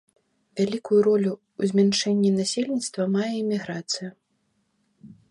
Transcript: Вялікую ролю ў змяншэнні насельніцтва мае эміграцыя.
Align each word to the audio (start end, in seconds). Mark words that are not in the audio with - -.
Вялікую 0.59 0.99
ролю 1.07 1.33
ў 1.33 1.61
змяншэнні 1.73 2.31
насельніцтва 2.39 3.03
мае 3.17 3.27
эміграцыя. 3.43 4.09